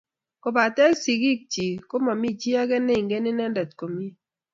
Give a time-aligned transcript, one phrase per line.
[0.43, 4.15] Kopate sigik chi komami chi age ne ingen ine komie